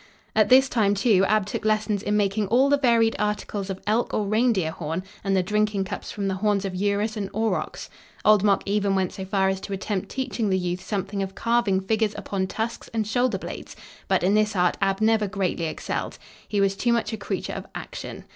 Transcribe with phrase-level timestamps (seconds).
[0.35, 4.15] At this time, too, Ab took lessons in making all the varied articles of elk
[4.15, 7.87] or reindeer horn and the drinking cups from the horns of urus and aurochs.
[8.25, 11.81] Old Mok even went so far as to attempt teaching the youth something of carving
[11.81, 13.75] figures upon tusks and shoulder blades,
[14.07, 16.17] but in this art Ab never greatly excelled.
[16.47, 18.25] He was too much a creature of action.